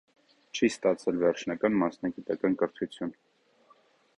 Չի 0.59 0.69
ստացել 0.75 1.19
վերջնական 1.23 1.77
մասնագիտական 1.83 2.57
կրթություն։ 2.63 3.13